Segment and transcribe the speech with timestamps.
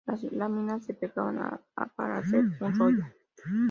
[0.07, 1.59] Las láminas se pegaban
[1.95, 3.05] para hacer un rollo.